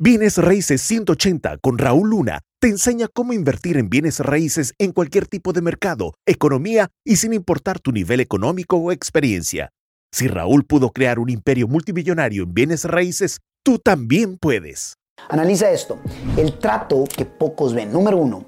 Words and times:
Bienes 0.00 0.38
Raíces 0.38 0.80
180 0.82 1.58
con 1.58 1.76
Raúl 1.76 2.10
Luna 2.10 2.42
te 2.60 2.68
enseña 2.68 3.08
cómo 3.12 3.32
invertir 3.32 3.76
en 3.76 3.90
bienes 3.90 4.20
raíces 4.20 4.72
en 4.78 4.92
cualquier 4.92 5.26
tipo 5.26 5.52
de 5.52 5.60
mercado, 5.60 6.14
economía 6.24 6.86
y 7.04 7.16
sin 7.16 7.32
importar 7.32 7.80
tu 7.80 7.90
nivel 7.90 8.20
económico 8.20 8.76
o 8.76 8.92
experiencia. 8.92 9.70
Si 10.12 10.28
Raúl 10.28 10.64
pudo 10.64 10.90
crear 10.90 11.18
un 11.18 11.30
imperio 11.30 11.66
multimillonario 11.66 12.44
en 12.44 12.54
bienes 12.54 12.84
raíces, 12.84 13.40
tú 13.64 13.80
también 13.80 14.38
puedes. 14.38 14.94
Analiza 15.30 15.68
esto, 15.72 15.98
el 16.36 16.56
trato 16.60 17.02
que 17.02 17.24
pocos 17.24 17.74
ven. 17.74 17.90
Número 17.90 18.18
uno, 18.18 18.46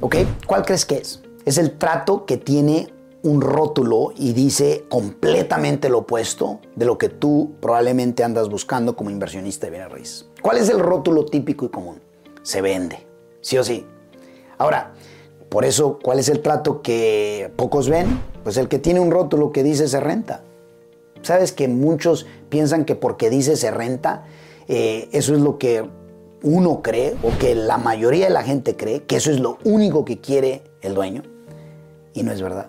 ¿ok? 0.00 0.14
¿Cuál 0.46 0.64
crees 0.64 0.84
que 0.84 0.98
es? 0.98 1.24
Es 1.44 1.58
el 1.58 1.76
trato 1.76 2.24
que 2.24 2.36
tiene 2.36 2.94
un 3.24 3.40
rótulo 3.40 4.12
y 4.16 4.34
dice 4.34 4.84
completamente 4.90 5.88
lo 5.88 6.00
opuesto 6.00 6.60
de 6.76 6.84
lo 6.84 6.98
que 6.98 7.08
tú 7.08 7.52
probablemente 7.60 8.22
andas 8.22 8.50
buscando 8.50 8.94
como 8.96 9.10
inversionista 9.10 9.66
de 9.66 9.70
bienes 9.70 9.90
raíces. 9.90 10.28
¿Cuál 10.42 10.58
es 10.58 10.68
el 10.68 10.78
rótulo 10.78 11.24
típico 11.24 11.64
y 11.64 11.70
común? 11.70 12.00
Se 12.42 12.60
vende, 12.60 13.06
sí 13.40 13.56
o 13.56 13.64
sí. 13.64 13.86
Ahora, 14.58 14.92
por 15.48 15.64
eso, 15.64 15.98
¿cuál 16.02 16.18
es 16.18 16.28
el 16.28 16.42
trato 16.42 16.82
que 16.82 17.50
pocos 17.56 17.88
ven? 17.88 18.20
Pues 18.42 18.58
el 18.58 18.68
que 18.68 18.78
tiene 18.78 19.00
un 19.00 19.10
rótulo 19.10 19.52
que 19.52 19.62
dice 19.62 19.88
se 19.88 20.00
renta. 20.00 20.42
¿Sabes 21.22 21.52
que 21.52 21.66
muchos 21.66 22.26
piensan 22.50 22.84
que 22.84 22.94
porque 22.94 23.30
dice 23.30 23.56
se 23.56 23.70
renta, 23.70 24.26
eh, 24.68 25.08
eso 25.12 25.34
es 25.34 25.40
lo 25.40 25.56
que 25.56 25.88
uno 26.42 26.82
cree 26.82 27.16
o 27.22 27.38
que 27.38 27.54
la 27.54 27.78
mayoría 27.78 28.26
de 28.26 28.34
la 28.34 28.42
gente 28.42 28.76
cree, 28.76 29.04
que 29.04 29.16
eso 29.16 29.30
es 29.30 29.40
lo 29.40 29.56
único 29.64 30.04
que 30.04 30.20
quiere 30.20 30.62
el 30.82 30.92
dueño? 30.92 31.22
Y 32.12 32.22
no 32.22 32.30
es 32.30 32.42
verdad. 32.42 32.68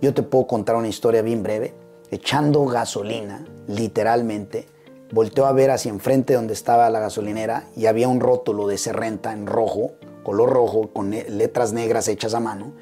Yo 0.00 0.14
te 0.14 0.22
puedo 0.22 0.46
contar 0.46 0.76
una 0.76 0.88
historia 0.88 1.20
bien 1.20 1.42
breve. 1.42 1.74
Echando 2.10 2.64
gasolina, 2.64 3.44
literalmente, 3.68 4.66
volteó 5.12 5.44
a 5.44 5.52
ver 5.52 5.70
hacia 5.70 5.90
enfrente 5.90 6.34
donde 6.34 6.54
estaba 6.54 6.88
la 6.88 7.00
gasolinera 7.00 7.64
y 7.76 7.84
había 7.84 8.08
un 8.08 8.20
rótulo 8.20 8.66
de 8.66 8.78
Serrenta 8.78 9.32
en 9.32 9.46
rojo, 9.46 9.92
color 10.24 10.50
rojo, 10.50 10.88
con 10.88 11.10
letras 11.10 11.74
negras 11.74 12.08
hechas 12.08 12.32
a 12.32 12.40
mano. 12.40 12.72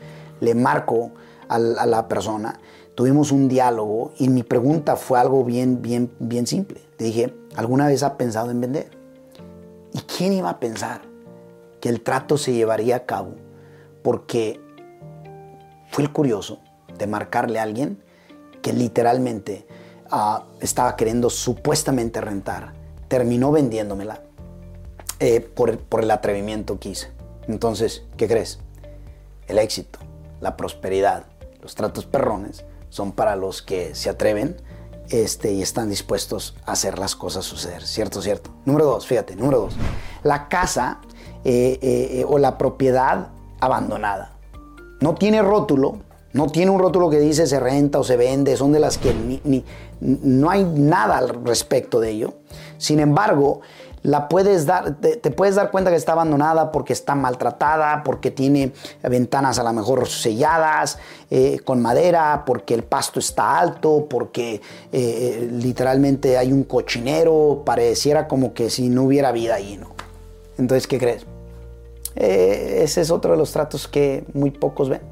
Le 0.40 0.54
marco 0.54 1.10
a 1.48 1.58
la 1.58 2.06
persona, 2.06 2.60
tuvimos 2.94 3.32
un 3.32 3.48
diálogo 3.48 4.12
y 4.18 4.28
mi 4.28 4.44
pregunta 4.44 4.94
fue 4.94 5.18
algo 5.18 5.44
bien, 5.44 5.82
bien, 5.82 6.12
bien 6.20 6.46
simple. 6.46 6.80
Le 6.98 7.06
dije, 7.06 7.34
¿alguna 7.56 7.88
vez 7.88 8.04
ha 8.04 8.16
pensado 8.16 8.52
en 8.52 8.60
vender? 8.60 8.90
¿Y 9.92 9.98
quién 10.02 10.34
iba 10.34 10.50
a 10.50 10.60
pensar 10.60 11.02
que 11.80 11.88
el 11.88 12.00
trato 12.00 12.38
se 12.38 12.52
llevaría 12.52 12.94
a 12.94 13.06
cabo? 13.06 13.32
Porque 14.02 14.60
fue 15.90 16.04
el 16.04 16.12
curioso 16.12 16.60
de 16.98 17.06
marcarle 17.06 17.58
a 17.58 17.62
alguien 17.62 18.02
que 18.62 18.72
literalmente 18.72 19.66
ah, 20.10 20.44
estaba 20.60 20.96
queriendo 20.96 21.30
supuestamente 21.30 22.20
rentar, 22.20 22.74
terminó 23.08 23.52
vendiéndomela 23.52 24.22
eh, 25.20 25.40
por, 25.40 25.78
por 25.78 26.02
el 26.02 26.10
atrevimiento 26.10 26.78
que 26.78 26.90
hice. 26.90 27.08
Entonces, 27.46 28.02
¿qué 28.16 28.28
crees? 28.28 28.58
El 29.46 29.58
éxito, 29.58 29.98
la 30.40 30.56
prosperidad, 30.56 31.24
los 31.62 31.74
tratos 31.74 32.04
perrones 32.04 32.64
son 32.90 33.12
para 33.12 33.36
los 33.36 33.62
que 33.62 33.94
se 33.94 34.10
atreven 34.10 34.56
este, 35.10 35.52
y 35.52 35.62
están 35.62 35.88
dispuestos 35.88 36.56
a 36.66 36.72
hacer 36.72 36.98
las 36.98 37.16
cosas 37.16 37.44
suceder. 37.44 37.86
¿Cierto, 37.86 38.20
cierto? 38.20 38.50
Número 38.64 38.84
dos, 38.86 39.06
fíjate, 39.06 39.36
número 39.36 39.60
dos. 39.60 39.76
La 40.22 40.48
casa 40.48 41.00
eh, 41.44 41.78
eh, 41.80 42.24
o 42.28 42.38
la 42.38 42.58
propiedad 42.58 43.28
abandonada. 43.60 44.32
No 45.00 45.14
tiene 45.14 45.42
rótulo, 45.42 46.00
no 46.32 46.46
tiene 46.48 46.70
un 46.70 46.78
rótulo 46.78 47.08
que 47.08 47.18
dice 47.18 47.46
se 47.46 47.58
renta 47.58 47.98
o 47.98 48.04
se 48.04 48.16
vende, 48.16 48.56
son 48.56 48.72
de 48.72 48.80
las 48.80 48.98
que 48.98 49.14
no 50.00 50.50
hay 50.50 50.64
nada 50.64 51.18
al 51.18 51.44
respecto 51.44 52.00
de 52.00 52.10
ello. 52.10 52.34
Sin 52.76 53.00
embargo, 53.00 53.60
la 54.02 54.28
puedes 54.28 54.66
dar, 54.66 54.96
te, 54.96 55.30
puedes 55.30 55.54
dar 55.54 55.70
cuenta 55.70 55.90
que 55.90 55.96
está 55.96 56.12
abandonada 56.12 56.70
porque 56.70 56.92
está 56.92 57.14
maltratada, 57.14 58.02
porque 58.04 58.30
tiene 58.30 58.72
ventanas 59.02 59.58
a 59.58 59.64
lo 59.64 59.72
mejor 59.72 60.06
selladas 60.06 60.98
eh, 61.30 61.60
con 61.64 61.80
madera, 61.80 62.44
porque 62.46 62.74
el 62.74 62.84
pasto 62.84 63.18
está 63.18 63.58
alto, 63.58 64.06
porque 64.08 64.54
eh, 64.54 64.60
eh, 64.92 65.48
literalmente 65.50 66.36
hay 66.36 66.52
un 66.52 66.64
cochinero, 66.64 67.62
pareciera 67.64 68.28
como 68.28 68.52
que 68.52 68.70
si 68.70 68.88
no 68.88 69.04
hubiera 69.04 69.32
vida 69.32 69.56
ahí, 69.56 69.76
¿no? 69.76 69.88
Entonces, 70.58 70.86
¿qué 70.86 70.98
crees? 70.98 71.26
ese 72.14 73.00
es 73.00 73.12
otro 73.12 73.30
de 73.30 73.36
los 73.36 73.52
tratos 73.52 73.86
que 73.86 74.24
muy 74.32 74.50
pocos 74.50 74.88
ven 74.88 75.02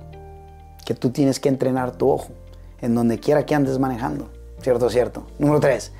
que 0.86 0.94
tú 0.94 1.10
tienes 1.10 1.38
que 1.40 1.50
entrenar 1.50 1.98
tu 1.98 2.08
ojo 2.08 2.28
en 2.80 2.94
donde 2.94 3.18
quiera 3.20 3.44
que 3.44 3.54
andes 3.54 3.78
manejando. 3.78 4.30
¿Cierto, 4.62 4.88
cierto? 4.88 5.26
Número 5.38 5.60
tres, 5.60 5.92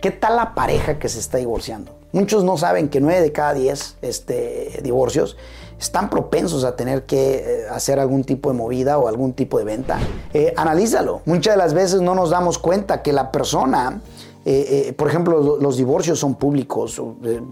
¿qué 0.00 0.10
tal 0.10 0.34
la 0.34 0.54
pareja 0.54 0.98
que 0.98 1.08
se 1.08 1.20
está 1.20 1.38
divorciando? 1.38 1.92
Muchos 2.12 2.42
no 2.42 2.56
saben 2.56 2.88
que 2.88 3.00
9 3.00 3.20
de 3.20 3.32
cada 3.32 3.54
10 3.54 3.98
este, 4.02 4.80
divorcios 4.82 5.36
están 5.78 6.10
propensos 6.10 6.64
a 6.64 6.74
tener 6.74 7.04
que 7.04 7.36
eh, 7.36 7.68
hacer 7.70 8.00
algún 8.00 8.24
tipo 8.24 8.50
de 8.50 8.56
movida 8.56 8.98
o 8.98 9.06
algún 9.06 9.32
tipo 9.32 9.58
de 9.58 9.64
venta. 9.64 9.98
Eh, 10.34 10.52
analízalo. 10.56 11.20
Muchas 11.24 11.54
de 11.54 11.58
las 11.58 11.72
veces 11.72 12.00
no 12.00 12.14
nos 12.14 12.30
damos 12.30 12.58
cuenta 12.58 13.02
que 13.02 13.12
la 13.12 13.30
persona, 13.30 14.00
eh, 14.44 14.92
por 14.96 15.08
ejemplo, 15.08 15.58
los, 15.60 15.76
divorcios 15.76 16.18
son 16.18 16.34
públicos. 16.34 17.00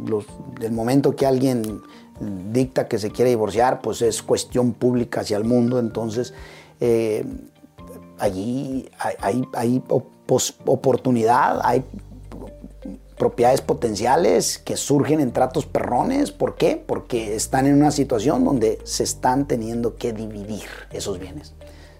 Los, 0.06 0.26
del 0.58 0.72
momento 0.72 1.14
que 1.14 1.24
alguien 1.26 1.82
dicta 2.52 2.88
que 2.88 2.98
se 2.98 3.10
quiere 3.10 3.30
divorciar, 3.30 3.80
pues 3.80 4.02
es 4.02 4.22
cuestión 4.22 4.72
pública 4.72 5.20
hacia 5.20 5.36
el 5.36 5.44
mundo. 5.44 5.78
Entonces, 5.78 6.34
eh, 6.80 7.24
allí 8.18 8.88
hay, 8.98 9.82
oportunidad, 10.66 11.60
hay 11.62 11.84
propiedades 13.16 13.60
potenciales 13.60 14.58
que 14.58 14.76
surgen 14.76 15.20
en 15.20 15.32
tratos 15.32 15.66
perrones. 15.66 16.30
¿Por 16.30 16.54
qué? 16.54 16.82
Porque 16.84 17.34
están 17.34 17.66
en 17.66 17.74
una 17.74 17.90
situación 17.90 18.44
donde 18.44 18.78
se 18.84 19.02
están 19.02 19.46
teniendo 19.46 19.96
que 19.96 20.12
dividir 20.12 20.68
esos 20.90 21.18
bienes. 21.18 21.54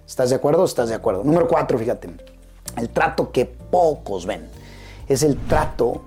¿Estás 0.06 0.30
de 0.30 0.36
acuerdo? 0.36 0.64
¿Estás 0.64 0.88
de 0.88 0.94
acuerdo? 0.94 1.24
Número 1.24 1.48
cuatro, 1.48 1.78
fíjate. 1.78 2.08
El 2.76 2.88
trato 2.90 3.32
que 3.32 3.44
pocos 3.44 4.24
ven 4.24 4.48
es 5.08 5.22
el 5.22 5.36
trato 5.46 6.02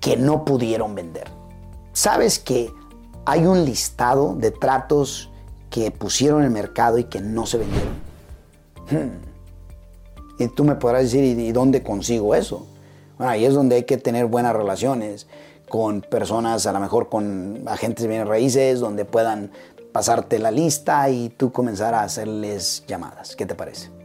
que 0.00 0.16
no 0.16 0.44
pudieron 0.44 0.94
vender. 0.94 1.28
¿Sabes 1.92 2.38
que 2.38 2.72
hay 3.24 3.46
un 3.46 3.64
listado 3.64 4.34
de 4.34 4.50
tratos 4.50 5.30
que 5.76 5.90
pusieron 5.90 6.40
en 6.40 6.46
el 6.46 6.50
mercado 6.52 6.96
y 6.96 7.04
que 7.04 7.20
no 7.20 7.44
se 7.44 7.58
vendieron. 7.58 7.92
Hmm. 8.90 10.42
Y 10.42 10.48
tú 10.48 10.64
me 10.64 10.74
podrás 10.76 11.02
decir, 11.02 11.22
¿y 11.22 11.52
dónde 11.52 11.82
consigo 11.82 12.34
eso? 12.34 12.66
Bueno, 13.18 13.32
ahí 13.32 13.44
es 13.44 13.52
donde 13.52 13.76
hay 13.76 13.82
que 13.82 13.98
tener 13.98 14.24
buenas 14.24 14.56
relaciones 14.56 15.26
con 15.68 16.00
personas, 16.00 16.66
a 16.66 16.72
lo 16.72 16.80
mejor 16.80 17.10
con 17.10 17.62
agentes 17.66 18.04
de 18.04 18.08
bienes 18.08 18.26
raíces, 18.26 18.80
donde 18.80 19.04
puedan 19.04 19.50
pasarte 19.92 20.38
la 20.38 20.50
lista 20.50 21.10
y 21.10 21.28
tú 21.28 21.52
comenzar 21.52 21.92
a 21.92 22.04
hacerles 22.04 22.82
llamadas. 22.86 23.36
¿Qué 23.36 23.44
te 23.44 23.54
parece? 23.54 23.95